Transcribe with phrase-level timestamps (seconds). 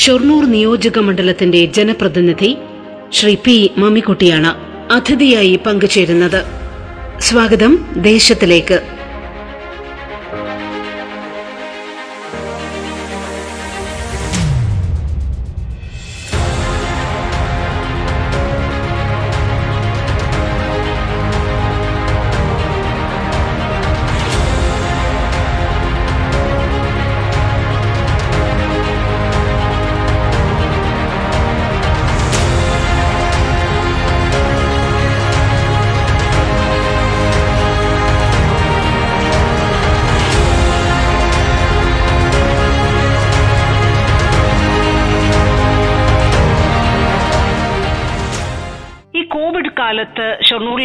[0.00, 2.56] ഷൊർണൂർ നിയോജക മണ്ഡലത്തിന്റെ ജനപ്രതിനിധി
[3.12, 4.50] ശ്രീ പി മമ്മിക്കുട്ടിയാണ്
[4.92, 6.40] അതിഥിയായി പങ്കുചേരുന്നത്.
[7.20, 8.99] സ്വാഗതം ദേശത്തിലേക്ക്.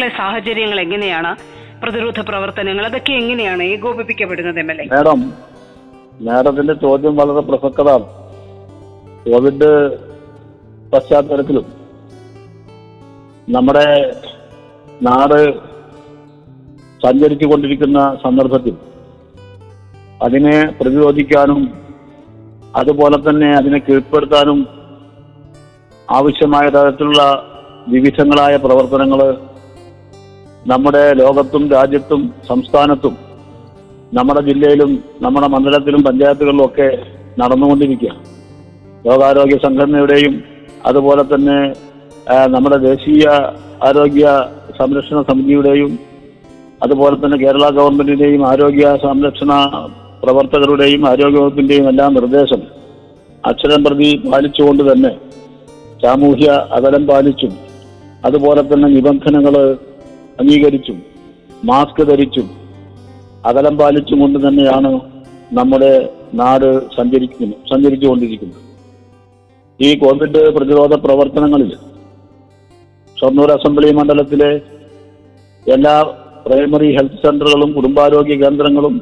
[0.08, 1.30] ഷൊർണൂറിലെ സാഹചര്യങ്ങൾ എങ്ങനെയാണ്?
[1.82, 5.20] പ്രതിരോധ പ്രവർത്തനങ്ങൾ അതൊക്കെ എങ്ങനെയാണ് ഏകോപിപ്പിക്കപ്പെടുന്നത് എം എൽ എ മാഡം
[6.20, 8.06] മാഡത്തിന്റെ ചോദ്യം വളരെ പ്രസക്തമാണ്
[9.24, 9.70] കോവിഡ്
[10.92, 11.66] പശ്ചാത്തലത്തിലും
[13.48, 13.86] നമ്മുടെ
[15.02, 15.38] നാട്
[17.00, 18.76] സഞ്ചരിച്ചു കൊണ്ടിരിക്കുന്ന സന്ദർഭത്തിൽ
[20.22, 21.60] അതിനെ പ്രതിരോധിക്കാനും
[22.76, 24.58] അതുപോലെ തന്നെ അതിനെ കീഴ്പ്പെടുത്താനും
[26.08, 27.22] ആവശ്യമായ തരത്തിലുള്ള
[27.88, 29.20] വിവിധങ്ങളായ പ്രവർത്തനങ്ങൾ
[30.66, 33.14] നമ്മുടെ ലോകത്തും രാജ്യത്തും സംസ്ഥാനത്തും
[34.12, 34.90] നമ്മുടെ ജില്ലയിലും
[35.22, 36.88] നമ്മുടെ മണ്ഡലത്തിലും പഞ്ചായത്തുകളിലും ഒക്കെ
[37.38, 38.12] നടന്നുകൊണ്ടിരിക്കുക
[39.04, 40.34] ലോകാരോഗ്യ സംഘടനയുടെയും
[40.86, 41.58] അതുപോലെ തന്നെ
[42.46, 43.24] നമ്മുടെ ദേശീയ
[43.82, 44.26] ആരോഗ്യ
[44.78, 45.90] സംരക്ഷണ സമിതിയുടെയും
[46.82, 49.52] അതുപോലെ തന്നെ കേരള ഗവൺമെന്റിന്റെയും ആരോഗ്യ സംരക്ഷണ
[50.22, 52.62] പ്രവർത്തകരുടെയും ആരോഗ്യവകുപ്പിന്റെയും എല്ലാ നിർദ്ദേശം
[53.44, 55.12] അക്ഷരം പ്രതി പാലിച്ചുകൊണ്ട് തന്നെ
[56.02, 57.52] സാമൂഹ്യ അകലം പാലിച്ചും
[58.24, 59.54] അതുപോലെ തന്നെ നിബന്ധനകൾ
[60.40, 60.98] അംഗീകരിച്ചും
[61.64, 62.46] മാസ്ക് ധരിച്ചും
[63.46, 64.90] അകലം പാലിച്ചും കൊണ്ട് തന്നെയാണ്
[65.52, 65.90] നമ്മുടെ
[66.34, 68.62] നാട് സഞ്ചരിക്കുന്നു സഞ്ചരിച്ചുകൊണ്ടിരിക്കുന്നത്.
[69.80, 71.72] ഈ കോവിഡ് പ്രതിരോധ പ്രവർത്തനങ്ങളിൽ
[73.16, 74.50] ഷൊർണൂർ അസംബ്ലി മണ്ഡലത്തിലെ
[75.66, 75.94] എല്ലാ
[76.46, 78.96] പ്രൈമറി ഹെൽത്ത് സെന്ററുകളും കുടുംബാരോഗ്യ കേന്ദ്രങ്ങളും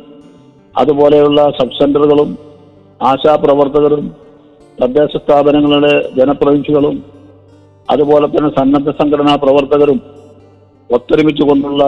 [0.75, 2.31] അതുപോലെയുള്ള സബ് സെന്ററുകളും
[3.01, 4.05] ആശാപ്രവർത്തകരും
[4.79, 6.97] തദ്ദേശ സ്ഥാപനങ്ങളുടെ ജനപ്രതിനിധികളും
[7.89, 9.99] അതുപോലെ തന്നെ സന്നദ്ധ സംഘടനാ പ്രവർത്തകരും
[10.91, 11.83] ഒത്തൊരുമിച്ചു കൊണ്ടുള്ള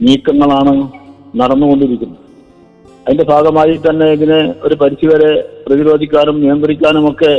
[0.00, 0.74] നീക്കങ്ങളാണ്
[1.40, 2.20] നടന്നുകൊണ്ടിരിക്കുന്നത്.
[3.06, 5.32] അതിന്റെ ഭാഗമായി തന്നെ ഇതിനെ ഒരു പരിധിവരെ
[5.66, 7.32] പ്രതിരോധിക്കാനും നിയന്ത്രിക്കാനും ഒക്കെ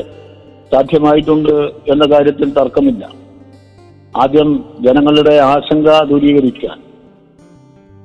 [0.73, 1.55] സാധ്യമായിട്ടുണ്ട്
[1.93, 3.03] എന്ന കാര്യത്തിൽ തർക്കമില്ല.
[4.23, 6.77] ആദ്യം ജനങ്ങളുടെ ആശങ്ക ദൂരീകരിക്കാൻ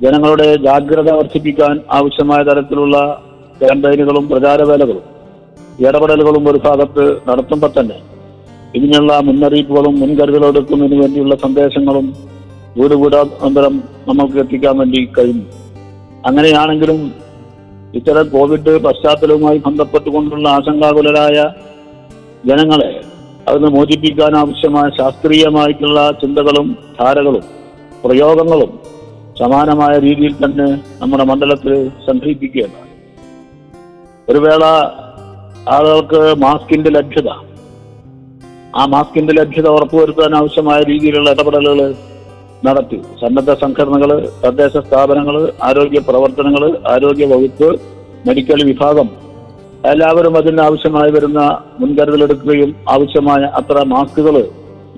[0.01, 2.97] ജനങ്ങളുടെ ജാഗ്രത വർദ്ധിപ്പിക്കാൻ ആവശ്യമായ തരത്തിലുള്ള
[3.61, 5.07] ക്യാമ്പയിനുകളും പ്രചാരവേലകളും
[5.83, 7.99] ഇടപെടലുകളും ഒരു ഭാഗത്ത് നടത്തുമ്പോൾ തന്നെ
[8.75, 12.30] ഇതിനുള്ള മുന്നറിയിപ്പുകളും മുൻകരുതലെടുക്കുന്നതിന് വേണ്ടിയുള്ള സന്ദേശങ്ങളും
[12.81, 13.75] വീട് വീടാന്തരം
[14.09, 15.47] നമ്മൾക്ക് എത്തിക്കാൻ വേണ്ടി കഴിഞ്ഞു
[16.27, 17.13] അങ്ങനെയാണെങ്കിലും
[17.95, 21.39] ഇത്തരം കോവിഡ് പശ്ചാത്തലവുമായി ബന്ധപ്പെട്ടുകൊണ്ടുള്ള ആശങ്കാകുലരായ
[22.49, 22.91] ജനങ്ങളെ
[23.49, 27.45] അതിന് മോചിപ്പിക്കാൻ ആവശ്യമായ ശാസ്ത്രീയമായിട്ടുള്ള ചിന്തകളും ധാരകളും
[28.05, 28.81] പ്രയോഗങ്ങളും
[29.39, 30.69] സമാനമായ രീതിയിൽ തന്നെ
[31.01, 32.89] നമ്മുടെ മണ്ഡലത്തിൽ സംഘടിപ്പിക്കുകയാണ്.
[34.29, 34.65] ഒരു വേള
[35.69, 37.29] ആളുകൾക്ക് മാസ്കിന്റെ ലഭ്യത.
[38.77, 41.95] ആ മാസ്കിന്റെ ലഭ്യത ഉറപ്പുവരുത്താൻ ആവശ്യമായ രീതിയിലുള്ള ഇടപെടലുകൾ
[42.67, 42.99] നടത്തി.
[43.21, 44.11] സന്നദ്ധ സംഘടനകൾ
[44.45, 45.37] തദ്ദേശ സ്ഥാപനങ്ങൾ
[45.69, 46.65] ആരോഗ്യ പ്രവർത്തനങ്ങൾ
[46.95, 47.69] ആരോഗ്യ വകുപ്പ്
[48.27, 49.09] മെഡിക്കൽ വിഭാഗം
[49.93, 51.41] എല്ലാവരും അതിന് ആവശ്യമായി വരുന്ന
[51.81, 54.37] മുൻകരുതലെടുക്കുകയും ആവശ്യമായ അത്ര മാസ്കുകൾ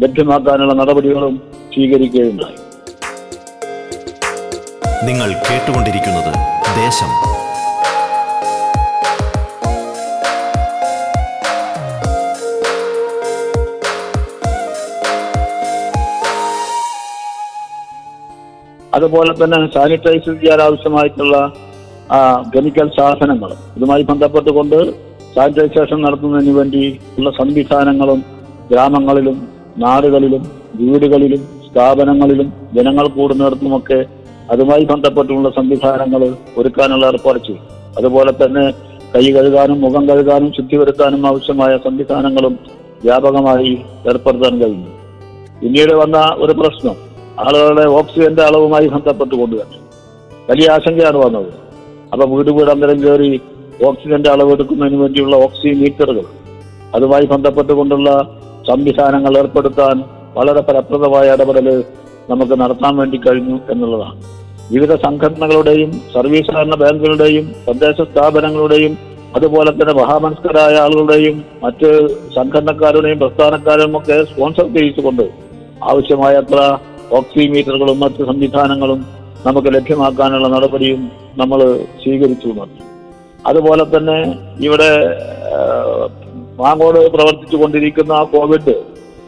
[0.03, 1.35] ലഭ്യമാക്കാനുള്ള നടപടികളും
[1.75, 2.59] സ്വീകരിക്കുകയുണ്ടായി.
[5.09, 6.33] നിങ്ങൾ കേട്ടുകൊണ്ടിരിക്കുന്നത്
[6.81, 7.13] ദേശം
[19.03, 21.37] അതുപോലെ തന്നെ സാനിറ്റൈസ് ചെയ്യാൻ ആവശ്യമായിട്ടുള്ള
[22.55, 24.79] കെമിക്കൽ സാധനങ്ങൾ ഇതുമായി ബന്ധപ്പെട്ടുകൊണ്ട്
[25.35, 26.83] സാനിറ്റൈസേഷൻ നടത്തുന്നതിന് വേണ്ടി
[27.19, 28.21] ഉള്ള സംവിധാനങ്ങളും
[28.71, 29.37] ഗ്രാമങ്ങളിലും
[29.79, 30.43] നാടുകളിലും
[30.81, 34.01] വീടുകളിലും സ്ഥാപനങ്ങളിലും ജനങ്ങൾ കൂടുന്നിടത്തുമൊക്കെ
[34.53, 36.23] അതുമായി ബന്ധപ്പെട്ടുള്ള സംവിധാനങ്ങൾ
[36.61, 37.65] ഒരുക്കാനുള്ള ഏർപ്പാട് ചെയ്യും
[37.99, 38.65] അതുപോലെ തന്നെ
[39.15, 42.55] കൈ കഴുകാനും മുഖം കഴുകാനും ശുദ്ധി വരുത്താനും ആവശ്യമായ സംവിധാനങ്ങളും
[43.05, 43.73] വ്യാപകമായി
[44.11, 44.91] ഏർപ്പെടുത്താൻ കഴിഞ്ഞു.
[45.61, 46.97] പിന്നീട് വന്ന ഒരു പ്രശ്നം.
[47.47, 49.79] ആളുകളുടെ ഓക്സിജന്റെ അളവുമായി ബന്ധപ്പെട്ട് തന്നെ
[50.51, 51.51] വലിയ ആശങ്കയാണ് വന്നത്.
[52.13, 53.41] അപ്പൊ വീട് വീട് അന്തരം കയറി
[53.89, 56.27] ഓക്സിജന്റെ അളവ് എടുക്കുന്നതിന് വേണ്ടിയുള്ള ഓക്സിജൻ മീറ്ററുകൾ
[56.97, 58.11] അതുമായി ബന്ധപ്പെട്ടുകൊണ്ടുള്ള
[58.69, 59.97] സംവിധാനങ്ങൾ ഏർപ്പെടുത്താൻ
[60.37, 61.69] വളരെ ഫലപ്രദമായ ഇടപെടൽ
[62.31, 64.19] നമുക്ക് നടത്താൻ വേണ്ടി കഴിഞ്ഞു എന്നുള്ളതാണ്.
[64.73, 68.93] വിവിധ സംഘടനകളുടെയും സർവീസ് സഹകരണ ബാങ്കുകളുടെയും തദ്ദേശ സ്ഥാപനങ്ങളുടെയും
[69.37, 71.91] അതുപോലെ തന്നെ മഹാമനസ്കരായ ആളുകളുടെയും മറ്റ്
[72.37, 75.25] സംഘടനക്കാരുടെയും പ്രസ്ഥാനക്കാരും ഒക്കെ സ്പോൺസർ ചെയ്യിച്ചുകൊണ്ട്
[75.91, 76.59] ആവശ്യമായത്ര
[77.13, 79.01] ഓക്സിമീറ്ററുകളും മറ്റ് സംവിധാനങ്ങളും
[79.47, 81.01] നമുക്ക് ലഭ്യമാക്കാനുള്ള നടപടിയും
[81.37, 81.61] നമ്മൾ
[82.03, 82.81] സ്വീകരിച്ചു എന്നുണ്ട്
[83.47, 84.19] അതുപോലെ തന്നെ
[84.59, 84.91] ഇവിടെ
[86.61, 88.75] മാങ്ങോട് പ്രവർത്തിച്ചു കൊണ്ടിരിക്കുന്ന കോവിഡ്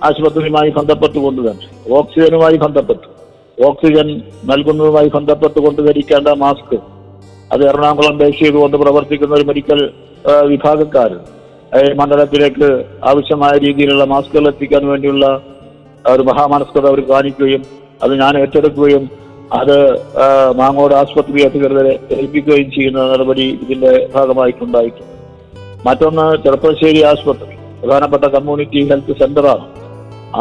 [0.04, 3.06] ആശുപത്രിയുമായി ബന്ധപ്പെട്ടുകൊണ്ട് തന്നെ ഓക്സിജനുമായി ബന്ധപ്പെട്ട്
[3.58, 4.08] ഓക്സിജൻ
[4.44, 6.76] നൽകുന്നതുമായി ബന്ധപ്പെട്ടുകൊണ്ട് ധരിക്കേണ്ട മാസ്ക്
[7.50, 9.80] അത് എറണാകുളം ബേസ് ചെയ്തുകൊണ്ട് പ്രവർത്തിക്കുന്ന ഒരു മെഡിക്കൽ
[10.46, 11.12] വിഭാഗക്കാർ
[11.96, 12.68] മണ്ഡലത്തിലേക്ക്
[13.04, 15.26] ആവശ്യമായ രീതിയിലുള്ള മാസ്കുകൾ എത്തിക്കാൻ വേണ്ടിയുള്ള
[16.12, 17.62] ഒരു മഹാമനസ്കത അവർ കാണിക്കുകയും
[18.04, 19.04] അത് ഞാൻ ഏറ്റെടുക്കുകയും
[19.58, 19.76] അത്
[20.58, 25.12] മാങ്ങോട് ആശുപത്രി അധികൃതരെ ഏൽപ്പിക്കുകയും ചെയ്യുന്ന നടപടി ഇതിന്റെ ഭാഗമായിട്ടുണ്ടായിട്ടുണ്ട്
[25.86, 29.64] മറ്റൊന്ന് ചെറുപ്പശ്ശേരി ആശുപത്രി പ്രധാനപ്പെട്ട കമ്മ്യൂണിറ്റി ഹെൽത്ത് സെന്ററാണ്.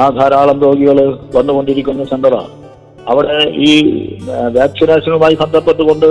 [0.02, 0.98] ആ ധാരാളം രോഗികൾ
[1.38, 2.52] വന്നുകൊണ്ടിരിക്കുന്ന സെന്ററാണ്.
[3.12, 3.38] അവിടെ
[3.70, 3.72] ഈ
[4.58, 6.10] വാക്സിനേഷനുമായി ബന്ധപ്പെട്ടുകൊണ്ട്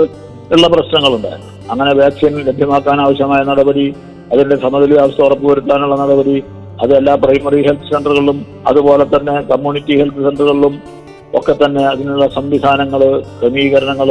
[0.55, 1.31] ഉള്ള പ്രശ്നങ്ങളുണ്ട്.
[1.71, 3.85] അങ്ങനെ വാക്സിൻ ലഭ്യമാക്കാൻ ആവശ്യമായ നടപടി
[4.33, 6.35] അതിന്റെ സമതുലിതാവസ്ഥ ഉറപ്പുവരുത്താനുള്ള നടപടി
[6.81, 8.37] അത് എല്ലാ പ്രൈമറി ഹെൽത്ത് സെന്ററുകളിലും
[8.67, 10.73] അതുപോലെ തന്നെ കമ്മ്യൂണിറ്റി ഹെൽത്ത് സെന്ററുകളിലും
[11.37, 13.01] ഒക്കെ തന്നെ അതിനുള്ള സംവിധാനങ്ങൾ
[13.39, 14.09] ക്രമീകരണങ്ങൾ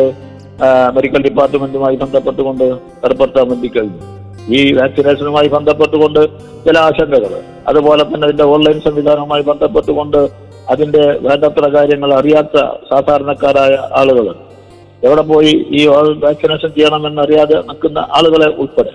[0.94, 2.64] മെഡിക്കൽ ഡിപ്പാർട്ട്മെന്റുമായി ബന്ധപ്പെട്ടുകൊണ്ട്
[3.06, 4.00] ഏർപ്പെടുത്താൻ വേണ്ടി കഴിഞ്ഞു.
[4.56, 6.20] ഈ വാക്സിനേഷനുമായി ബന്ധപ്പെട്ടുകൊണ്ട്
[6.66, 7.32] ചില ആശങ്കകൾ
[7.68, 10.20] അതുപോലെ തന്നെ അതിന്റെ ഓൺലൈൻ സംവിധാനവുമായി ബന്ധപ്പെട്ടുകൊണ്ട്
[10.72, 12.56] അതിന്റെ വേണ്ടത്ര കാര്യങ്ങൾ അറിയാത്ത
[12.90, 14.26] സാധാരണക്കാരായ ആളുകൾ
[15.06, 15.86] എവിടെ പോയി ഈ
[16.24, 18.92] വാക്സിനേഷൻ ചെയ്യണമെന്നറിയാതെ നിൽക്കുന്ന ആളുകളെ ഉൾപ്പെടെ.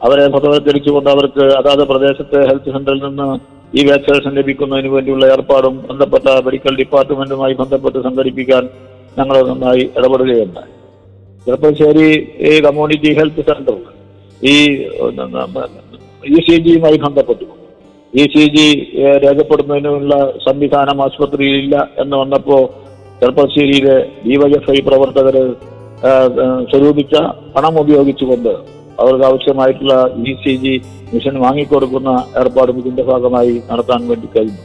[0.00, 3.26] അവരെ പ്രവർത്തിച്ചുകൊണ്ട് അവർക്ക് അതാത് പ്രദേശത്തെ ഹെൽത്ത് സെന്ററിൽ നിന്ന്
[3.72, 8.62] ഈ വാക്സിനേഷൻ ലഭിക്കുന്നതിന് വേണ്ടിയുള്ള ഏർപ്പാടും ബന്ധപ്പെട്ട മെഡിക്കൽ ഡിപ്പാർട്ട്മെന്റുമായി ബന്ധപ്പെട്ട് സംഘടിപ്പിക്കാൻ
[9.16, 10.70] ഞങ്ങൾ നന്നായി ഇടപെടുകയുണ്ടായി.
[11.46, 12.06] ചെറുപ്പശ്ശേരി
[12.46, 13.76] ഈ കമ്മ്യൂണിറ്റി ഹെൽത്ത് സെന്റർ
[14.40, 14.54] ഈ
[16.30, 17.46] ഇ സി ജിയുമായി ബന്ധപ്പെട്ടു
[18.12, 18.66] ഇ സി ജി
[19.24, 20.14] രേഖപ്പെടുന്നതിനുള്ള
[20.46, 22.58] സംവിധാനം ആശുപത്രിയിലില്ല എന്ന് വന്നപ്പോ
[23.20, 24.78] ചെറുപ്പശ്ശേരിയിലെ ഡിവൈഎഫ്ഐ
[26.02, 26.10] ആ,
[26.70, 27.14] സ്വരൂപിച്ച
[27.54, 28.52] പണം ഉപയോഗിച്ചുകൊണ്ട്
[29.00, 30.74] അവർക്ക് ആവശ്യമായിട്ടുള്ള ഇ സി ജി
[31.14, 32.10] മിഷൻ വാങ്ങിക്കൊടുക്കുന്ന
[32.40, 34.60] ഏർപ്പാടും ഇതിന്റെ ഭാഗമായി നടത്താൻ വേണ്ടി കഴിഞ്ഞു.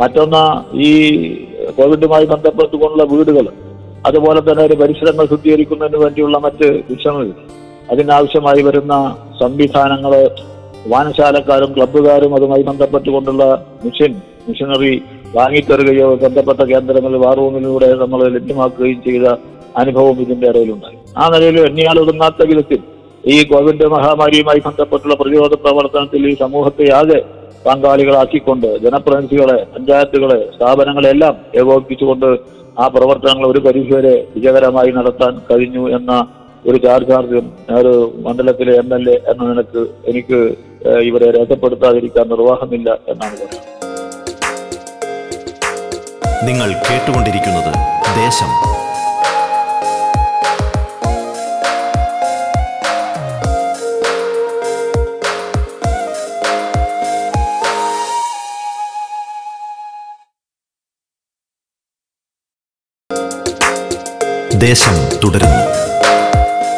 [0.00, 0.42] മറ്റൊന്ന്
[0.86, 0.90] ഈ
[1.76, 3.46] കോവിഡുമായി ബന്ധപ്പെട്ടുകൊണ്ടുള്ള വീടുകൾ
[4.06, 7.28] അതുപോലെ തന്നെ ഒരു പരിസരങ്ങൾ ശുദ്ധീകരിക്കുന്നതിന് വേണ്ടിയുള്ള മറ്റ് വിഷമങ്ങൾ
[7.92, 8.94] അതിനാവശ്യമായി വരുന്ന
[9.40, 10.12] സംവിധാനങ്ങൾ
[10.88, 13.44] വാനശാലക്കാരും ക്ലബ്ബുകാരും അതുമായി ബന്ധപ്പെട്ടുകൊണ്ടുള്ള
[13.84, 14.12] മിഷൻ
[14.48, 15.02] മിഷനറി
[15.36, 19.26] വാങ്ങിത്തരുകയോ ബന്ധപ്പെട്ട കേന്ദ്രങ്ങളിൽ വാറൂമിലൂടെ നമ്മൾ ലഭ്യമാക്കുകയും ചെയ്ത
[19.76, 20.98] അനുഭവം ഇതിന്റെ ഇടയിലുണ്ടായി.
[21.16, 21.98] ആ നിലയിൽ എണ്ണിയാൽ
[22.52, 22.80] വിധത്തിൽ
[23.26, 27.20] ഈ കോവിഡ് മഹാമാരിയുമായി ബന്ധപ്പെട്ടുള്ള പ്രതിരോധ പ്രവർത്തനത്തിൽ ഈ സമൂഹത്തെ ആകെ
[27.64, 32.28] പങ്കാളികളാക്കിക്കൊണ്ട് ജനപ്രതിനിധികളെ പഞ്ചായത്തുകളെ സ്ഥാപനങ്ങളെല്ലാം ഏകോപിപ്പിച്ചുകൊണ്ട്
[32.76, 36.12] ആ പ്രവർത്തനങ്ങൾ ഒരു പരിധിവരെ വിജയകരമായി നടത്താൻ കഴിഞ്ഞു എന്ന
[36.64, 37.46] ഒരു ചാർജാർജും
[37.78, 37.92] ഒരു
[38.24, 40.38] മണ്ഡലത്തിലെ എം എൽ എ എന്ന നിലയ്ക്ക് എനിക്ക്
[41.02, 43.62] ഇവരെ രേഖപ്പെടുത്താതിരിക്കാൻ നിർവാഹമില്ല എന്നാണ് പറയുന്നത്.
[46.46, 47.72] നിങ്ങൾ കേട്ടുകൊണ്ടിരിക്കുന്നത്
[48.16, 48.50] ദേശം
[64.58, 64.94] ദേശം
[65.24, 65.62] തുടരുന്നു.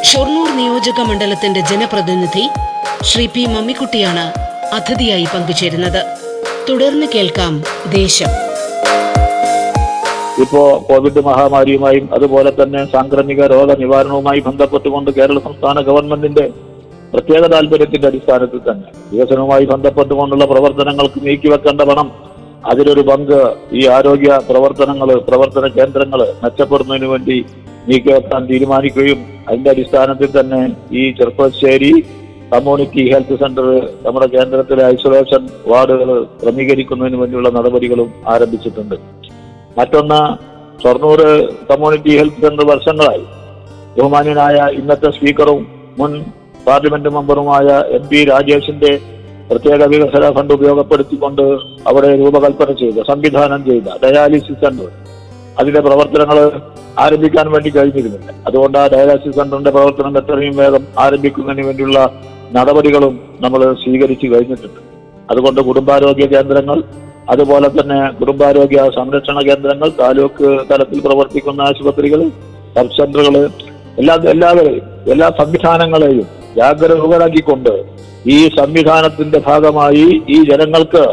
[0.02, 2.49] ഷൊർണൂർ നിയോജക മണ്ഡലത്തിന്റെ ജനപ്രതിനിധി
[3.02, 4.32] ശ്രീ പി മമ്മിക്കുട്ടിയാണ്
[4.75, 6.02] അതിഥിയായി പങ്കുചേരുന്നത്.
[6.68, 8.30] തുടർന്ന് കേൾക്കാം ദേശം.
[10.42, 16.50] ഇപ്പോ കോവിഡ് മഹാമാരിയുമായും അതുപോലെ തന്നെ സാംക്രമിക രോഗ നിവാരണവുമായി ബന്ധപ്പെട്ടുകൊണ്ട് കേരള സംസ്ഥാന ഗവൺമെന്റിന്റെ
[17.12, 22.27] പ്രത്യേക താല്പര്യത്തിന്റെ അടിസ്ഥാനത്തിൽ തന്നെ വികസനവുമായി ബന്ധപ്പെട്ടുകൊണ്ടുള്ള പ്രവർത്തനങ്ങൾക്ക് നീക്കിവെക്കേണ്ട പണം
[22.65, 23.38] അതിലൊരു പങ്ക്
[23.73, 27.37] ഈ ആരോഗ്യ പ്രവർത്തനങ്ങൾ പ്രവർത്തന കേന്ദ്രങ്ങൾ മെച്ചപ്പെടുന്നതിന് വേണ്ടി
[27.88, 31.93] നീക്കിവെക്കാൻ തീരുമാനിക്കുകയും അതിന്റെ അടിസ്ഥാനത്തിൽ തന്നെ ഈ ചെറുപ്പശ്ശേരി
[32.53, 33.67] കമ്മ്യൂണിറ്റി ഹെൽത്ത് സെന്റർ
[34.05, 38.97] നമ്മുടെ കേന്ദ്രത്തിലെ ഐസൊലേഷൻ വാർഡുകൾ ക്രമീകരിക്കുന്നതിന് വേണ്ടിയുള്ള നടപടികളും ആരംഭിച്ചിട്ടുണ്ട്.
[39.79, 40.21] മറ്റൊന്ന്
[40.83, 41.21] ഷൊർണൂർ
[41.71, 43.25] കമ്മ്യൂണിറ്റി ഹെൽത്ത് സെന്റർ വർഷങ്ങളായി.
[43.99, 45.61] ബഹുമാന്യനായ ഇന്നത്തെ സ്പീക്കറും
[45.99, 46.25] മുൻ
[46.67, 48.93] പാർലമെന്റ് മെമ്പറുമായ എം പി രാജേഷിന്റെ
[49.50, 51.45] പ്രത്യേക വികസന ഫണ്ട് ഉപയോഗപ്പെടുത്തിക്കൊണ്ട്
[51.88, 54.90] അവിടെ രൂപകൽപ്പന ചെയ്ത സംവിധാനം ചെയ്ത ഡയാലിസിസ് സെന്റർ.
[55.61, 56.38] അതിന്റെ പ്രവർത്തനങ്ങൾ
[57.05, 58.31] ആരംഭിക്കാൻ വേണ്ടി കഴിഞ്ഞിരുന്നില്ല.
[58.49, 61.99] അതുകൊണ്ട് ആ ഡയാലിസിസ് സെന്ററിന്റെ പ്രവർത്തനം എത്രയും വേഗം ആരംഭിക്കുന്നതിന് വേണ്ടിയുള്ള
[62.57, 64.81] നടപടികളും നമ്മൾ സ്വീകരിച്ചു കഴിഞ്ഞിട്ടുണ്ട്.
[65.31, 66.78] അതുകൊണ്ട് കുടുംബാരോഗ്യ കേന്ദ്രങ്ങൾ
[67.33, 72.21] അതുപോലെ തന്നെ കുടുംബാരോഗ്യ സംരക്ഷണ കേന്ദ്രങ്ങൾ താലൂക്ക് തലത്തിൽ പ്രവർത്തിക്കുന്ന ആശുപത്രികൾ
[72.76, 73.35] സബ് സെന്ററുകൾ
[74.00, 76.26] എല്ലാ എല്ലാവരെയും എല്ലാ സംവിധാനങ്ങളെയും
[76.59, 77.73] ജാഗരൂകരാക്കിക്കൊണ്ട്
[78.26, 81.04] ഈ സംവിധാനത്തിന്റെ ഭാഗമായി ഈ ജനങ്ങൾക്ക്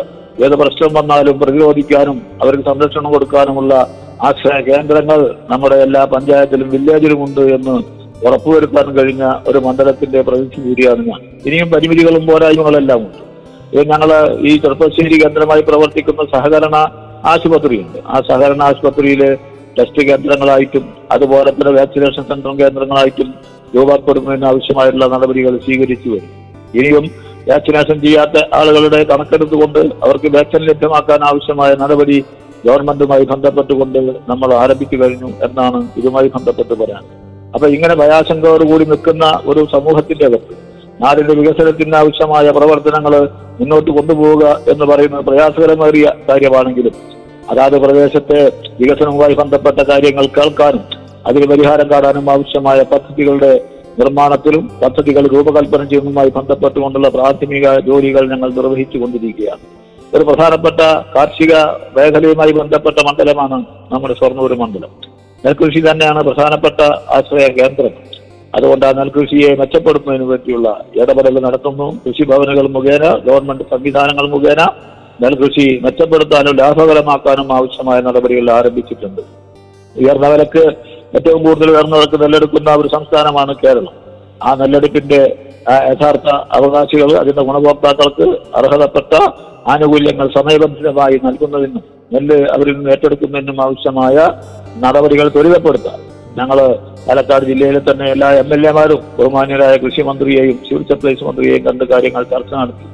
[0.45, 3.73] ഏത് പ്രശ്നം വന്നാലും പ്രതിരോധിക്കാനും അവർക്ക് സംരക്ഷണം കൊടുക്കാനുമുള്ള
[4.23, 7.95] ആശ്രയ കേന്ദ്രങ്ങൾ നമ്മുടെ എല്ലാ പഞ്ചായത്തിലും വില്ലേജിലും ഉണ്ട് എന്ന്
[8.27, 11.21] ഉറപ്പുവരുത്താൻ കഴിഞ്ഞ ഒരു മണ്ഡലത്തിന്റെ പ്രതിനിധി കൂടിയാണ് ഞാൻ.
[11.45, 13.17] ഇനിയും പരിമിതികളും പോരായ്മകളെല്ലാം ഉണ്ട്.
[13.73, 16.75] ഇത് ഞങ്ങൾ ഈ ചെറുപ്പശ്ശേരി കേന്ദ്രമായി പ്രവർത്തിക്കുന്ന സഹകരണ
[17.25, 17.97] ആശുപത്രിയുണ്ട്.
[18.07, 19.35] ആ സഹകരണ ആശുപത്രിയിൽ
[19.77, 23.33] ടെസ്റ്റ് കേന്ദ്രങ്ങളായിട്ടും അതുപോലെ തന്നെ വാക്സിനേഷൻ സെന്റർ കേന്ദ്രങ്ങളായിട്ടും
[23.75, 26.44] രൂപപ്പെടുന്നതിന് ആവശ്യമായിട്ടുള്ള നടപടികൾ സ്വീകരിച്ചു വരും.
[26.73, 27.05] ഇനിയും
[27.47, 32.17] വാക്സിനേഷൻ ചെയ്യാത്ത ആളുകളുടെ കണക്കെടുത്തുകൊണ്ട് അവർക്ക് വാക്സിൻ ലഭ്യമാക്കാൻ ആവശ്യമായ നടപടി
[32.65, 37.03] ഗവൺമെന്റുമായി ബന്ധപ്പെട്ടുകൊണ്ട് നമ്മൾ ആരംഭിച്ചു കഴിഞ്ഞു എന്നാണ് ഇതുമായി ബന്ധപ്പെട്ട് പറയാൻ.
[37.55, 40.55] അപ്പൊ ഇങ്ങനെ ഭയാശങ്കയോടുകൂടി നിൽക്കുന്ന ഒരു സമൂഹത്തിന്റെ അകത്ത്
[40.99, 43.13] നാടിന്റെ വികസനത്തിന് ആവശ്യമായ പ്രവർത്തനങ്ങൾ
[43.59, 46.95] മുന്നോട്ട് കൊണ്ടുപോവുക എന്ന് പറയുന്നത് പ്രയാസകരമേറിയ കാര്യമാണെങ്കിലും
[47.51, 48.39] അതാത് പ്രദേശത്തെ
[48.79, 50.83] വികസനവുമായി ബന്ധപ്പെട്ട കാര്യങ്ങൾ കേൾക്കാനും
[51.25, 53.53] അതിന് പരിഹാരം കാണാനും ആവശ്യമായ പദ്ധതികളുടെ
[53.99, 59.63] നിർമ്മാണത്തിലും പദ്ധതികൾ രൂപകൽപ്പന ചെയ്യുന്നതുമായി ബന്ധപ്പെട്ടുകൊണ്ടുള്ള പ്രാഥമിക ജോലികൾ ഞങ്ങൾ നിർവഹിച്ചു കൊണ്ടിരിക്കുകയാണ്.
[60.15, 60.81] ഒരു പ്രധാനപ്പെട്ട
[61.15, 61.53] കാർഷിക
[61.97, 64.91] മേഖലയുമായി ബന്ധപ്പെട്ട മണ്ഡലമാണ് നമ്മുടെ സ്വർണൂർ മണ്ഡലം.
[65.45, 66.81] നെൽകൃഷി തന്നെയാണ് പ്രധാനപ്പെട്ട
[67.17, 67.93] ആശ്രയ കേന്ദ്രം.
[68.57, 71.99] അതുകൊണ്ട് ആ നെൽകൃഷിയെ മെച്ചപ്പെടുത്തുന്നതിന് വേണ്ടിയുള്ള ഇടപെടൽ നടത്തുന്നു.
[72.07, 74.61] കൃഷിഭവനുകൾ മുഖേന ഗവൺമെന്റ് സംവിധാനങ്ങൾ മുഖേന
[75.23, 79.21] നെൽകൃഷി മെച്ചപ്പെടുത്താനും ലാഭകരമാക്കാനും ആവശ്യമായ നടപടികൾ ആരംഭിച്ചിട്ടുണ്ട്.
[79.95, 80.63] ഉയർന്ന വിലക്ക്
[81.17, 83.93] ഏറ്റവും കൂടുതൽ ഉയർന്നു നെല്ലെടുക്കുന്ന ഒരു സംസ്ഥാനമാണ് കേരളം.
[84.45, 85.19] ആ നെല്ലെടുപ്പിന്റെ
[85.91, 88.25] യഥാർത്ഥ അവകാശികൾ അതിന്റെ ഗുണഭോക്താക്കൾക്ക്
[88.59, 89.13] അർഹതപ്പെട്ട
[89.73, 94.15] ആനുകൂല്യങ്ങൾ സമയബന്ധിതമായി നൽകുന്നതിനും നെല്ല് അവരിൽ നിന്ന് ഏറ്റെടുക്കുന്നതിനും ആവശ്യമായ
[94.83, 95.99] നടപടികൾ ത്വരിതപ്പെടുത്താം.
[96.39, 96.57] ഞങ്ങൾ
[97.05, 102.51] പാലക്കാട് ജില്ലയിലെ തന്നെ എല്ലാ എം എൽ എമാരും ബഹുമാന്യരായ കൃഷിമന്ത്രിയെയും സിവിൽ സപ്ലൈസ് മന്ത്രിയെയും കണ്ട് കാര്യങ്ങൾ ചർച്ച
[102.61, 102.85] നടത്തി.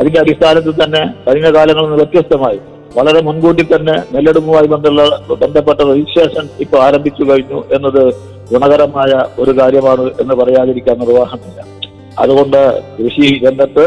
[0.00, 2.60] അതിന്റെ അടിസ്ഥാനത്തിൽ തന്നെ കഴിഞ്ഞ കാലങ്ങളിൽ നിന്ന് വ്യത്യസ്തമായി
[2.96, 4.66] വളരെ മുൻകൂട്ടി തന്നെ നെല്ലെടുപ്പുമായി
[5.42, 8.02] ബന്ധപ്പെട്ട രജിസ്ട്രേഷൻ ഇപ്പോൾ ആരംഭിച്ചു കഴിഞ്ഞു എന്നത്
[8.52, 11.60] ഗുണകരമായ ഒരു കാര്യമാണ് എന്ന് പറയാതിരിക്കാൻ നിർവാഹമില്ല.
[12.18, 12.60] അതുകൊണ്ട്
[12.98, 13.86] കൃഷി രംഗത്ത്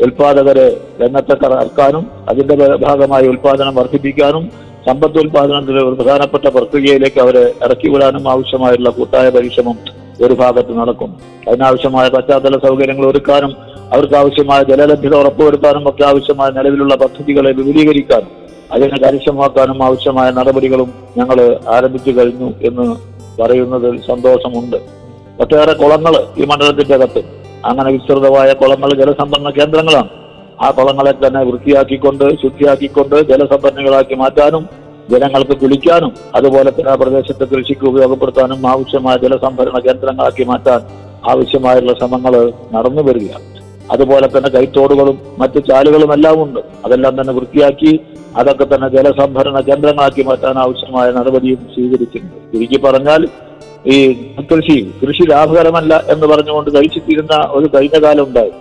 [0.00, 2.54] ഉൽപാദകരെ രംഗത്തെ ഇറക്കാനും അതിന്റെ
[2.86, 4.44] ഭാഗമായി ഉൽപാദനം വർദ്ധിപ്പിക്കാനും
[4.88, 9.78] സമ്പത്ത് ഉൽപാദനത്തിലെ ഒരു പ്രധാനപ്പെട്ട പ്രക്രിയയിലേക്ക് അവരെ ഇറക്കിവിടാനും ആവശ്യമായുള്ള കൂട്ടായ പരിശ്രമം
[10.24, 11.10] ഒരു ഭാഗത്ത് നടക്കും.
[11.48, 13.52] അതിനാവശ്യമായ പശ്ചാത്തല സൗകര്യങ്ങൾ ഒരുക്കാനും
[13.92, 22.10] അവർക്ക് ആവശ്യമായ ജലലഭ്യത ഉറപ്പുവരുത്താനും ഒക്കെ ആവശ്യമായ നിലവിലുള്ള പദ്ധതികളെ വിപുലീകരിക്കാനും അതിനെ കാര്യക്ഷമമാക്കാനും ആവശ്യമായ നടപടികളും ഞങ്ങൾ ആരംഭിച്ചു
[22.10, 22.96] കഴിഞ്ഞു എന്ന്
[23.42, 24.76] പറയുന്നതിൽ സന്തോഷമുണ്ട്.
[25.40, 27.22] ഒട്ടേറെ കുളങ്ങൾ ഈ മണ്ഡലത്തിന്റെ അകത്ത്
[27.64, 30.08] അങ്ങനെ വിസ്തൃതമായ കുളങ്ങൾ ജലസംഭരണ കേന്ദ്രങ്ങളാണ്.
[30.62, 34.68] ആ കുളങ്ങളെ തന്നെ വൃത്തിയാക്കിക്കൊണ്ട് ശുദ്ധിയാക്കിക്കൊണ്ട് ജലസംഭരണികളാക്കി മാറ്റാനും
[35.10, 40.80] ജനങ്ങൾക്ക് കുളിക്കാനും അതുപോലെ തന്നെ ആ പ്രദേശത്തെ കൃഷിക്ക് ഉപയോഗപ്പെടുത്താനും ആവശ്യമായ ജലസംഭരണ കേന്ദ്രങ്ങളാക്കി മാറ്റാൻ
[41.30, 43.02] ആവശ്യമായുള്ള ശ്രമങ്ങൾ നടന്നു
[43.92, 47.92] അതുപോലെ തന്നെ കൈത്തോടുകളും മറ്റ് ചാലുകളും എല്ലാം ഉണ്ട് അതെല്ലാം തന്നെ വൃത്തിയാക്കി
[48.36, 52.36] അതൊക്കെ തന്നെ ജലസംഭരണ കേന്ദ്രങ്ങളാക്കി മാറ്റാൻ ആവശ്യമായ നടപടിയും സ്വീകരിച്ചിട്ടുണ്ട്.
[52.52, 53.22] ചുരുക്കി പറഞ്ഞാൽ
[53.86, 53.96] ഈ
[54.50, 58.52] കൃഷി കൃഷി ലാഭകരമല്ല എന്ന് പറഞ്ഞുകൊണ്ട് കഴിച്ചിട്ടിരുന്ന ഒരു കഴിഞ്ഞ കാലം ഉണ്ടായി.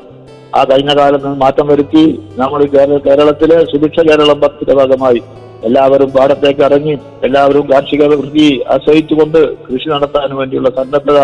[0.57, 2.03] ആ കഴിഞ്ഞ കാലത്ത് നിന്ന് മാറ്റം വരുത്തി
[2.37, 5.21] നമ്മൾ കേരള കേരളത്തിലെ സുഭിക്ഷ കേരളം പത്തിന്റെ ഭാഗമായി
[5.67, 6.95] എല്ലാവരും പാടത്തേക്ക് ഇറങ്ങി
[7.27, 11.19] എല്ലാവരും കാർഷിക വൃത്തി ആശ്രയിച്ചുകൊണ്ട് കൃഷി നടത്താൻ വേണ്ടിയുള്ള സന്നദ്ധത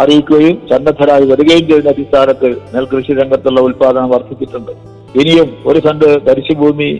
[0.00, 4.72] അറിയിക്കുകയും സന്നദ്ധരായി വരികയും ചെയ്യുന്ന അടിസ്ഥാനത്തിൽ നെൽകൃഷി രംഗത്തുള്ള ഉൽപാദനം വർദ്ധിച്ചിട്ടുണ്ട്.
[5.20, 6.90] ഇനിയും ഒരു സെന്റ് തരിശുഭൂമി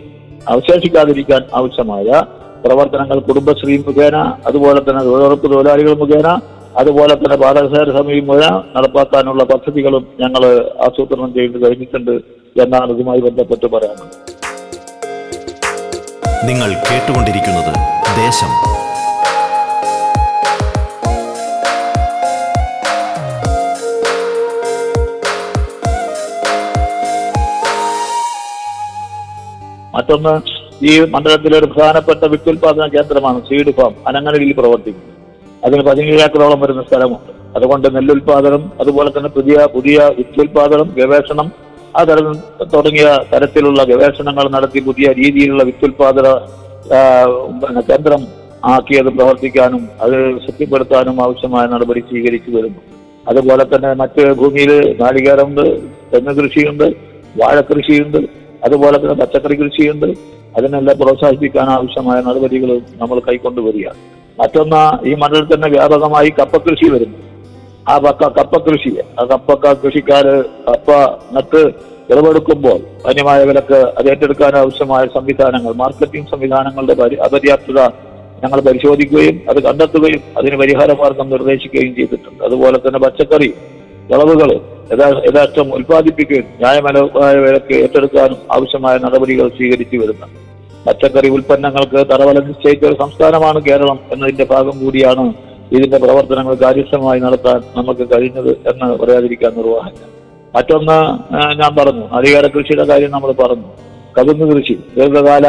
[0.53, 2.07] അവശേഷിക്കാതിരിക്കാൻ ആവശ്യമായ
[2.65, 4.17] പ്രവർത്തനങ്ങൾ കുടുംബശ്രീ മുഖേന
[4.49, 6.27] അതുപോലെ തന്നെ തൊഴിലുറപ്പ് തൊഴിലാളികൾ മുഖേന
[6.81, 10.43] അതുപോലെ തന്നെ പാഠശാല സമിതി മുഖേന നടപ്പാക്കാനുള്ള പദ്ധതികളും ഞങ്ങൾ
[10.87, 12.15] ആസൂത്രണം ചെയ്ത് കഴിഞ്ഞിട്ടുണ്ട്
[12.63, 14.17] എന്നാണ് ഇതുമായി ബന്ധപ്പെട്ട് പറയാനുള്ളത്.
[16.49, 17.73] നിങ്ങൾ കേട്ടുകൊണ്ടിരിക്കുന്നത്
[18.23, 18.51] ദേശം
[29.95, 30.33] മറ്റൊന്ന്
[30.89, 33.93] ഈ മണ്ഡലത്തിലെ ഒരു പ്രധാനപ്പെട്ട വിത്തുൽപാദന കേന്ദ്രമാണ് സീഡ് ഫാം.
[34.07, 35.13] അനങ്ങനയിൽ പ്രവർത്തിക്കുന്നത്
[35.65, 37.31] അതിന് പതിനേഴ് ഏക്കറോളം വരുന്ന സ്ഥലമുണ്ട്.
[37.57, 41.47] അതുകൊണ്ട് നെല്ലുൽപാദനം അതുപോലെ തന്നെ പുതിയ പുതിയ വിത്തുൽപാദനം ഗവേഷണം
[41.97, 42.25] ആ തരം
[42.73, 46.27] തുടങ്ങിയ തരത്തിലുള്ള ഗവേഷണങ്ങൾ നടത്തി പുതിയ രീതിയിലുള്ള വിത്തുൽപാദന
[47.89, 48.21] കേന്ദ്രം
[48.73, 52.81] ആക്കി ആക്കിയത് പ്രവർത്തിക്കാനും അത് ശക്തിപ്പെടുത്താനും ആവശ്യമായ നടപടി സ്വീകരിച്ചു വരുന്നു.
[53.29, 54.71] അതുപോലെ തന്നെ മറ്റ് ഭൂമിയിൽ
[55.01, 55.65] നാളികേരമുണ്ട്
[56.11, 56.83] തെങ്ങ് കൃഷിയുണ്ട്
[57.41, 58.19] വാഴ കൃഷിയുണ്ട്
[58.65, 60.05] അതുപോലെ തന്നെ പച്ചക്കറി കൃഷിയുണ്ട്
[60.57, 63.97] അതിനെല്ലാം പ്രോത്സാഹിപ്പിക്കാൻ ആവശ്യമായ നടപടികൾ നമ്മൾ കൈക്കൊണ്ടു വരികയാണ്
[64.39, 67.17] മറ്റൊന്ന് ഈ മണ്ഡലത്തിൽ തന്നെ വ്യാപകമായി കപ്പ കൃഷി വരുന്നു.
[67.89, 70.91] ആ പക്ക കപ്പ കൃഷി ആ കപ്പ കൃഷിക്കാര് കപ്പ
[71.33, 71.61] നട്ട്
[72.09, 77.79] വിളവെടുക്കുമ്പോൾ മാന്യമായ വിലക്ക് അത് ഏറ്റെടുക്കാൻ ആവശ്യമായ സംവിധാനങ്ങൾ മാർക്കറ്റിംഗ് സംവിധാനങ്ങളുടെ പരി- അപര്യാപ്തത
[78.43, 82.43] ഞങ്ങൾ പരിശോധിക്കുകയും അത് കണ്ടെത്തുകയും അതിന് പരിഹാര മാർഗം നിർദ്ദേശിക്കുകയും ചെയ്തിട്ടുണ്ട്.
[82.43, 83.53] അതുപോലെ തന്നെ പച്ചക്കറി
[84.09, 84.49] വിളവുകൾ
[84.91, 90.25] യഥാ യഥാർത്ഥം ഉൽപ്പാദിപ്പിക്കുകയും ന്യായമനോഹമായ വിലക്ക് ഏറ്റെടുക്കാനും ആവശ്യമായ നടപടികൾ സ്വീകരിച്ചു വരുന്ന.
[90.87, 95.25] പച്ചക്കറി ഉൽപ്പന്നങ്ങൾക്ക് തറവല നിശ്ചയിച്ച ഒരു സംസ്ഥാനമാണ് കേരളം എന്നതിന്റെ ഭാഗം കൂടിയാണ്
[95.75, 100.03] ഇതിന്റെ പ്രവർത്തനങ്ങൾ കാര്യക്ഷമമായി നടത്താൻ നമുക്ക് കഴിഞ്ഞത് എന്ന് പറയാതിരിക്കാൻ നിർവാഹമില്ല.
[100.55, 100.97] മറ്റൊന്ന്
[101.61, 103.69] ഞാൻ പറഞ്ഞു അധികാര കൃഷിയുടെ കാര്യം നമ്മൾ പറഞ്ഞു.
[104.17, 105.47] കവുങ്ങ് കൃഷി ദീർഘകാല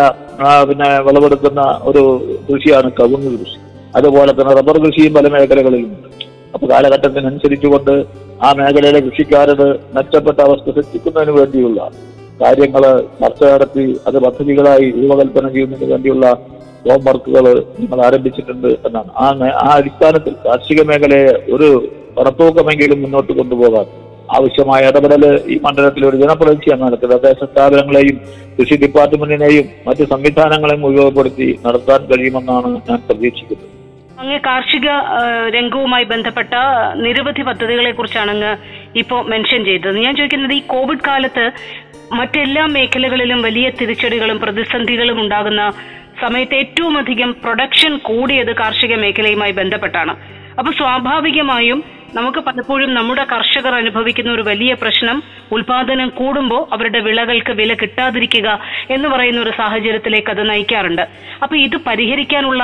[0.68, 2.02] പിന്നെ വിളവെടുക്കുന്ന ഒരു
[2.48, 3.58] കൃഷിയാണ് കവുങ്ങ് കൃഷി.
[3.98, 6.08] അതുപോലെ തന്നെ റബ്ബർ കൃഷിയും പല മേഖലകളിലുമുണ്ട്.
[6.54, 7.94] അപ്പൊ കാലഘട്ടത്തിനനുസരിച്ചുകൊണ്ട്
[8.46, 11.80] ആ മേഖലയിലെ കൃഷിക്കാരന് മെച്ചപ്പെട്ട അവസ്ഥ സൃഷ്ടിക്കുന്നതിന് വേണ്ടിയുള്ള
[12.40, 12.82] കാര്യങ്ങൾ
[13.20, 16.26] ചർച്ച നടത്തി അത് പദ്ധതികളായി രൂപകൽപ്പന ചെയ്യുന്നതിന് വേണ്ടിയുള്ള
[16.86, 17.44] ഹോം വർക്കുകൾ
[17.78, 19.10] നിങ്ങൾ ആരംഭിച്ചിട്ടുണ്ട് എന്നാണ്.
[19.16, 19.26] ആ
[19.62, 21.68] ആ അടിസ്ഥാനത്തിൽ കാർഷിക മേഖലയെ ഒരു
[22.18, 23.86] പണത്തൂക്കമെങ്കിലും മുന്നോട്ട് കൊണ്ടുപോകാൻ
[24.36, 28.16] ആവശ്യമായ ഇടപെടൽ ഈ മണ്ഡലത്തിൽ ഒരു ജനപ്രതിനിധി എന്ന നിലയ്ക്ക് തദ്ദേശ സ്ഥാപനങ്ങളെയും
[28.56, 33.75] കൃഷി ഡിപ്പാർട്ട്മെന്റിനെയും മറ്റ് സംവിധാനങ്ങളെയും ഉപയോഗപ്പെടുത്തി നടത്താൻ കഴിയുമെന്നാണ് ഞാൻ പ്രതീക്ഷിക്കുന്നത്.
[34.20, 34.88] അങ്ങ് കാർഷിക
[35.56, 36.54] രംഗവുമായി ബന്ധപ്പെട്ട
[37.04, 38.52] നിരവധി പദ്ധതികളെ കുറിച്ചാണ് അങ്ങ്
[38.98, 39.98] ഇപ്പോൾ മെൻഷൻ ചെയ്തത്.
[39.98, 41.44] ഞാൻ ചോദിക്കുന്നത് ഈ കോവിഡ് കാലത്ത്
[42.18, 45.62] മറ്റെല്ലാ മേഖലകളിലും വലിയ തിരിച്ചടികളും പ്രതിസന്ധികളും ഉണ്ടാകുന്ന
[46.22, 50.14] സമയത്ത് ഏറ്റവും അധികം പ്രൊഡക്ഷൻ കൂടിയത് കാർഷിക മേഖലയുമായി ബന്ധപ്പെട്ടാണ്.
[50.58, 57.72] അപ്പൊ സ്വാഭാവികമായും നമുക്ക് പലപ്പോഴും നമ്മുടെ കർഷകർ അനുഭവിക്കുന്ന ഒരു വലിയ പ്രശ്നം ഉൽപാദനം കൂടുമ്പോൾ അവരുടെ വിളകൾക്ക് വില
[57.74, 58.48] കിട്ടാതിരിക്കുക
[58.90, 61.04] എന്ന് പറയുന്ന ഒരു സാഹചര്യത്തിലേക്ക് അത് നയിക്കാറുണ്ട്.
[61.42, 62.62] അപ്പൊ ഇത് പരിഹരിക്കാനുള്ള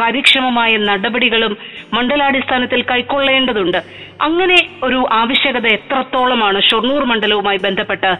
[0.00, 1.56] കാര്യക്ഷമമായ നടപടികളും
[1.92, 3.78] മണ്ഡലാടിസ്ഥാനത്തിൽ കൈക്കൊള്ളേണ്ടതുണ്ട്.
[4.20, 8.12] അങ്ങനെ ഒരു ആവശ്യകത എത്രത്തോളമാണ് ഷൊർണൂർ മണ്ഡലവുമായി ബന്ധപ്പെട്ട്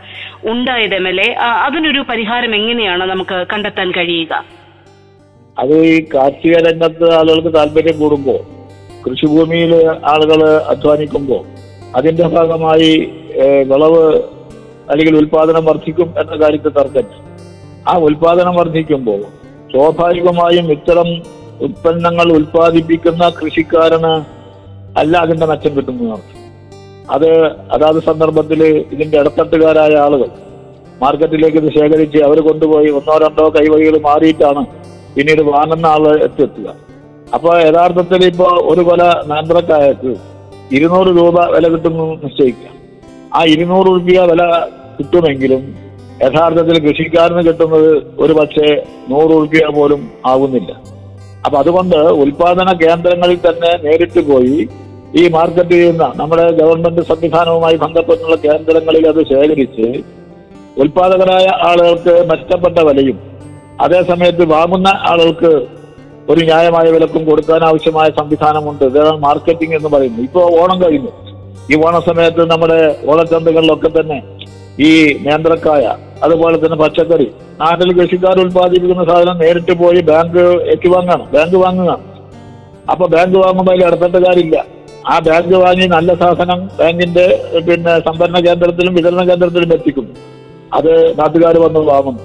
[0.49, 1.33] ഉണ്ടായത് എം എൽ എ?
[1.39, 4.45] അതിനൊരു പരിഹാരം എങ്ങനെയാണ് നമുക്ക് കണ്ടെത്താൻ കഴിയുക?
[5.59, 8.41] അത് ഈ കാർഷിക രംഗത്ത് ആളുകൾക്ക് താല്പര്യം കൂടുമ്പോൾ
[9.05, 9.73] കൃഷിഭൂമിയിൽ
[10.05, 11.43] ആളുകൾ അധ്വാനിക്കുമ്പോൾ
[11.97, 12.91] അതിന്റെ ഭാഗമായി
[13.71, 14.05] വിളവ്
[14.91, 17.23] അല്ലെങ്കിൽ ഉൽപാദനം വർദ്ധിക്കും എന്ന കാര്യത്തെ തർക്കമില്ല.
[17.89, 19.21] ആ ഉൽപാദനം വർദ്ധിക്കുമ്പോൾ
[19.75, 21.09] സ്വാഭാവികമായും ഇത്തരം
[21.61, 24.13] ഉൽപ്പന്നങ്ങൾ ഉൽപ്പാദിപ്പിക്കുന്ന കൃഷിക്കാരന്
[24.99, 26.23] അല്ല അതിന്റെ മെച്ചം കിട്ടുന്നതാണ്
[27.13, 27.29] അത്
[27.73, 28.61] അതാത് സന്ദർഭത്തിൽ
[28.93, 30.29] ഇതിന്റെ ഇടത്തട്ടുകാരായ ആളുകൾ
[31.03, 34.63] മാർക്കറ്റിലേക്ക് ഇത് ശേഖരിച്ച് അവർ കൊണ്ടുപോയി ഒന്നോ രണ്ടോ കൈവഴികൾ മാറിയിട്ടാണ്
[35.17, 36.69] പിന്നീട് വാങ്ങുന്ന ആൾ എത്തിയെത്തുക.
[37.35, 40.13] അപ്പൊ യഥാർത്ഥത്തിൽ ഇപ്പോ ഒരു കൊല നേന്ത്രക്കായക്ക്
[40.73, 42.71] ഇരുന്നൂറ് രൂപ വില കിട്ടുന്നു നിശ്ചയിക്കുക
[43.35, 44.43] ആ ഇരുന്നൂറ് രൂപ വില
[44.99, 45.63] കിട്ടുമെങ്കിലും
[46.23, 50.73] യഥാർത്ഥത്തിൽ കൃഷിക്കാരന് കിട്ടുന്നത് ഒരു പക്ഷേ നൂറ് രൂപ പോലും ആകുന്നില്ല
[51.47, 54.69] അപ്പൊ അതുകൊണ്ട് ഉൽപാദന കേന്ദ്രങ്ങളിൽ തന്നെ നേരിട്ട് പോയി
[55.21, 60.05] ഈ മാർക്കറ്റ് ചെയ്യുന്ന നമ്മുടെ ഗവൺമെന്റ് സംവിധാനവുമായി ബന്ധപ്പെട്ടുള്ള കേന്ദ്രങ്ങളിൽ അത് ശേഖരിച്ച്
[60.79, 63.19] ഉൽപാദകരായ ആളുകൾക്ക് മെച്ചപ്പെട്ട വിലയും
[63.81, 65.67] അതേസമയത്ത് വാങ്ങുന്ന ആളുകൾക്ക്
[66.31, 68.85] ഒരു ന്യായമായ വിലക്കും കൊടുക്കാൻ ആവശ്യമായ സംവിധാനമുണ്ട്.
[68.85, 71.13] ഇതാണ് മാർക്കറ്റിംഗ് എന്ന് പറയുന്നത് ഇപ്പോൾ ഓണം കഴിഞ്ഞു.
[71.71, 74.23] ഈ ഓണ സമയത്ത് നമ്മുടെ ഓണച്ചന്തകളിലൊക്കെ തന്നെ
[74.81, 74.91] ഈ
[75.27, 75.85] നേന്ത്രക്കായ
[76.23, 77.27] അതുപോലെ തന്നെ പച്ചക്കറി.
[77.61, 80.41] നാട്ടിൽ കൃഷിക്കാർ ഉൽപ്പാദിപ്പിക്കുന്ന സാധനം നേരിട്ട് പോയി ബാങ്ക്
[80.95, 82.05] വാങ്ങണം ബാങ്ക് വാങ്ങുകയാണ്
[82.91, 84.57] അപ്പൊ ബാങ്ക് വാങ്ങുമ്പോൾ അതിൽ ഇടത്തട്ടുകാരില്ല
[85.09, 87.27] ആ ബാങ്ക് വാങ്ങി നല്ല സാധനം ബാങ്കിന്റെ
[87.67, 90.15] പിന്നെ സംഭരണ കേന്ദ്രത്തിലും വിതരണ കേന്ദ്രത്തിലും എത്തിക്കുന്നു.
[90.73, 92.23] അത് നാട്ടുകാർ വന്ന് വാങ്ങുന്നു.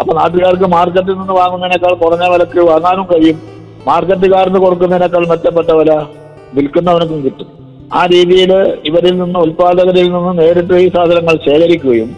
[0.00, 3.40] അപ്പൊ നാട്ടുകാർക്ക് മാർക്കറ്റിൽ നിന്ന് വാങ്ങുന്നതിനേക്കാൾ കുറഞ്ഞ വിലക്ക് വാങ്ങാനും കഴിയും.
[3.86, 5.92] മാർക്കറ്റുകാരന് കൊടുക്കുന്നതിനേക്കാൾ മെച്ചപ്പെട്ട വില
[6.54, 7.48] വിൽക്കുന്നവനക്കും കിട്ടും.
[7.98, 8.52] ആ രീതിയിൽ
[8.88, 12.10] ഇവരിൽ നിന്ന് ഉൽപാദകരിൽ നിന്ന് നേരിട്ട് ഈ സാധനങ്ങൾ ശേഖരിക്കുകയും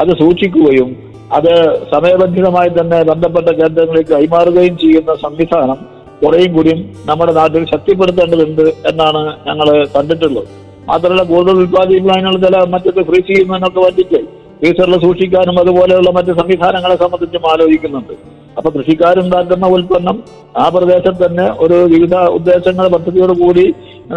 [0.00, 0.90] അത് സൂക്ഷിക്കുകയും
[1.36, 1.52] അത്
[1.92, 5.78] സമയബന്ധിതമായി തന്നെ ബന്ധപ്പെട്ട കേന്ദ്രങ്ങളിലേക്ക് കൈമാറുകയും ചെയ്യുന്ന സംവിധാനം
[6.22, 6.72] കുറേയും കൂടി
[7.08, 10.48] നമ്മുടെ നാട്ടിൽ ശക്തിപ്പെടുത്തേണ്ടതുണ്ട് എന്നാണ് ഞങ്ങൾ കണ്ടിട്ടുള്ളത്.
[10.88, 14.20] മാത്രമല്ല കൂടുതൽ ഉൽപ്പാദിപ്പിക്കാനുള്ള ചില മറ്റൊക്കെ ഫ്രീ ചെയ്യുന്നതിനൊക്കെ വേണ്ടിയിട്ട്
[14.60, 18.14] ഫ്രീസറിൽ സൂക്ഷിക്കാനും അതുപോലെയുള്ള മറ്റ് സംവിധാനങ്ങളെ സംബന്ധിച്ചും ആലോചിക്കുന്നുണ്ട്.
[18.56, 20.16] അപ്പൊ കൃഷിക്കാരുണ്ടാക്കുന്ന ഉൽപ്പന്നം
[20.62, 23.66] ആ പ്രദേശത്ത് തന്നെ ഒരു വിവിധ ഉദ്ദേശങ്ങൾ പദ്ധതിയോട് കൂടി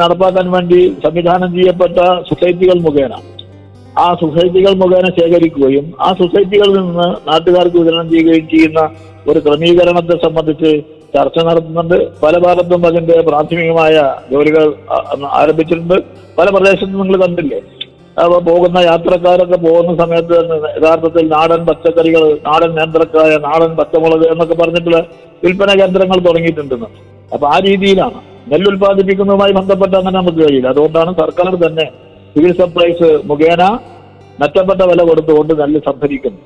[0.02, 1.98] നടപ്പാക്കാൻ വേണ്ടി സംവിധാനം ചെയ്യപ്പെട്ട
[2.30, 3.14] സൊസൈറ്റികൾ മുഖേന.
[4.04, 8.82] ആ സൊസൈറ്റികൾ മുഖേന ശേഖരിക്കുകയും ആ സൊസൈറ്റികളിൽ നിന്ന് നാട്ടുകാർക്ക് വിതരണം ചെയ്യുകയും ചെയ്യുന്ന
[9.32, 10.72] ഒരു ക്രമീകരണത്തെ സംബന്ധിച്ച്
[11.16, 11.98] ചർച്ച നടത്തുന്നുണ്ട്.
[12.24, 13.96] പല ഭാഗത്തും അതിന്റെ പ്രാഥമികമായ
[14.32, 14.64] ജോലികൾ
[15.42, 15.98] ആരംഭിച്ചിട്ടുണ്ട്.
[16.38, 17.60] പല പ്രദേശത്തും നിങ്ങൾ കണ്ടില്ലേ?
[18.18, 20.36] പോകുന്ന യാത്രക്കാരൊക്കെ പോകുന്ന സമയത്ത്
[20.78, 25.00] യഥാർത്ഥത്തിൽ നാടൻ പച്ചക്കറികൾ നാടൻ നേന്ത്രക്കായ നാടൻ പച്ചമുളക് എന്നൊക്കെ പറഞ്ഞിട്ടുള്ള
[25.44, 26.90] വിൽപ്പന കേന്ദ്രങ്ങൾ തുടങ്ങിയിട്ടുണ്ടെന്ന്
[27.34, 28.20] അപ്പൊ ആ രീതിയിലാണ്.
[28.52, 30.68] നെല്ല് ഉൽപ്പാദിപ്പിക്കുന്നതുമായി ബന്ധപ്പെട്ട് അങ്ങനെ നമുക്ക് കഴിയില്ല.
[30.68, 31.86] അതുകൊണ്ടാണ് സർക്കാർ തന്നെ
[32.36, 33.64] സിവിൽ സപ്ലൈസ് മുഖേന
[34.42, 36.42] മെച്ചപ്പെട്ട വില കൊടുത്തുകൊണ്ട് നെല്ല് സംഭരിക്കുന്നു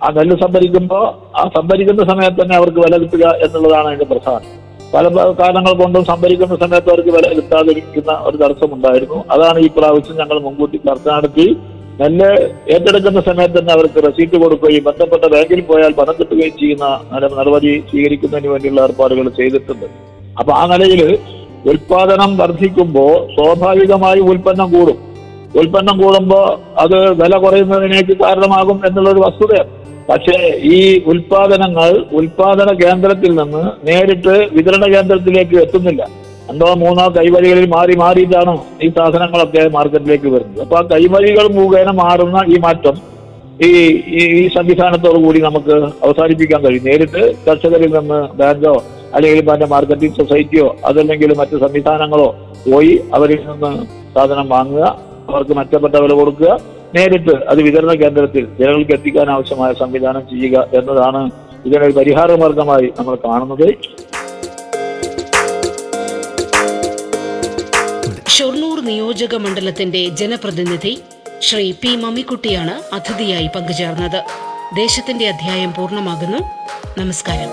[0.00, 1.04] ആ നെല്ല് സംഭരിക്കുമ്പോൾ
[1.40, 4.67] ആ സംഭരിക്കുന്ന സമയത്ത് തന്നെ അവർക്ക് വില കിട്ടുക എന്നുള്ളതാണ് അതിന്റെ പ്രധാനം.
[4.94, 5.08] പല
[5.40, 9.24] കാരണങ്ങൾ കൊണ്ടും സംഭരിക്കുന്ന സമയത്ത് അവർക്ക് വില കിട്ടാതിരിക്കുന്ന ഒരു തടസ്സമുണ്ടായിരുന്നു.
[9.30, 11.56] അതാണ് ഈ പ്രാവശ്യം ഞങ്ങൾ മുൻകൂട്ടി ചർച്ച നടത്തി.
[12.00, 12.26] നെല്ല്
[12.72, 18.48] ഏറ്റെടുക്കുന്ന സമയത്ത് തന്നെ അവർക്ക് റെസീറ്റ് കൊടുക്കുകയും ബന്ധപ്പെട്ട ബാങ്കിൽ പോയാൽ പണം കിട്ടുകയും ചെയ്യുന്ന നട- നടപടി സ്വീകരിക്കുന്നതിന്
[18.48, 19.86] വേണ്ടിയുള്ള ഏർപ്പാടുകൾ ചെയ്തിട്ടുണ്ട്.
[20.38, 21.18] അപ്പൊ ആ നിലയിൽ
[21.66, 24.98] ഉൽപാദനം വർദ്ധിക്കുമ്പോൾ സ്വാഭാവികമായി ഉൽപ്പന്നം കൂടും.
[25.56, 29.77] ഉൽപ്പന്നം കൂടുമ്പോൾ അത് വില കുറയുന്നതിനേക്ക് കാരണമാകും എന്നുള്ളൊരു വസ്തുതയാണ്.
[30.08, 36.08] പക്ഷേ ഈ ഉൽപാദനങ്ങൾ ഉൽപാദന കേന്ദ്രത്തിൽ നിന്ന് നേരിട്ട് വിതരണ കേന്ദ്രത്തിലേക്ക് എത്തുന്നില്ല.
[36.50, 40.60] രണ്ടോ മൂന്നോ കൈവഴികളിൽ മാറി മാറിയിട്ടാണ് ഈ സാധനങ്ങളൊക്കെ മാർക്കറ്റിലേക്ക് വരുന്നത്.
[40.60, 42.96] അപ്പൊ ആ കൈവഴികൾ മുഖേന മാറുന്ന ഈ മാറ്റം
[43.62, 43.68] ഈ
[44.08, 46.84] ഈ- ഈ സംവിധാനത്തോടു കൂടി നമുക്ക് അവസാനിപ്പിക്കാൻ കഴിയും.
[46.84, 52.36] നേരിട്ട് കർഷകരിൽ നിന്ന് ബാങ്കോ അല്ലെങ്കിൽ മറ്റേ മാർക്കറ്റിംഗ് സൊസൈറ്റിയോ അതല്ലെങ്കിൽ മറ്റ് സംവിധാനങ്ങളോ
[52.72, 59.30] പോയി അവരിൽ നിന്ന് സാധനം വാങ്ങുക അവർക്ക് മെച്ചപ്പെട്ട വില കൊടുക്കുക നേരിട്ട് അത് വിതരണ കേന്ദ്രത്തിൽ ജനങ്ങൾക്ക് എത്തിക്കാൻ
[59.30, 61.30] ആവശ്യമായ സംവിധാനം ചെയ്യുക എന്നതാണ്
[61.66, 63.74] ഇതിനൊരു പരിഹാര മാർഗമായി നമ്മൾ കാണുന്നത്.
[68.28, 70.98] ഷൊർണൂർ നിയോജക മണ്ഡലത്തിന്റെ ജനപ്രതിനിധി
[71.40, 74.24] ശ്രീ പി മമ്മിക്കുട്ടിയാണ് അതിഥിയായി പങ്കുചേർന്നത്.
[74.76, 76.38] ദേശത്തിന്റെ അധ്യായം പൂർണമാകുന്നു.
[77.00, 77.50] നമസ്കാരം.